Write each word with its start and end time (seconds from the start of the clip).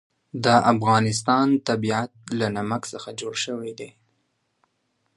د 0.43 0.45
افغانستان 0.73 1.47
طبیعت 1.67 2.11
له 2.39 2.47
نمک 2.57 2.81
څخه 2.93 3.09
جوړ 3.19 3.33
شوی 3.45 3.71
دی. 3.79 3.89